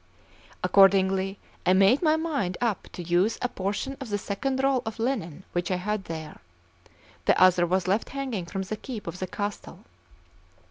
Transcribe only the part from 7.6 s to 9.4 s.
was left hanging from the keep of the